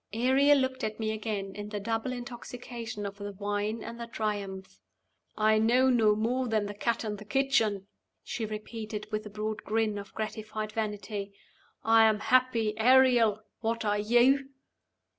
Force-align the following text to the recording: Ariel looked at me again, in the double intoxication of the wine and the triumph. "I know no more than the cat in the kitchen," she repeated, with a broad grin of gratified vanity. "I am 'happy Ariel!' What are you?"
Ariel 0.15 0.57
looked 0.57 0.83
at 0.83 0.99
me 0.99 1.11
again, 1.11 1.53
in 1.53 1.69
the 1.69 1.79
double 1.79 2.11
intoxication 2.11 3.05
of 3.05 3.17
the 3.19 3.33
wine 3.33 3.83
and 3.83 3.99
the 3.99 4.07
triumph. 4.07 4.79
"I 5.37 5.59
know 5.59 5.91
no 5.91 6.15
more 6.15 6.47
than 6.47 6.65
the 6.65 6.73
cat 6.73 7.05
in 7.05 7.17
the 7.17 7.23
kitchen," 7.23 7.85
she 8.23 8.43
repeated, 8.47 9.05
with 9.11 9.27
a 9.27 9.29
broad 9.29 9.61
grin 9.63 9.99
of 9.99 10.15
gratified 10.15 10.71
vanity. 10.71 11.35
"I 11.83 12.05
am 12.05 12.17
'happy 12.19 12.75
Ariel!' 12.79 13.43
What 13.59 13.85
are 13.85 13.99
you?" 13.99 14.49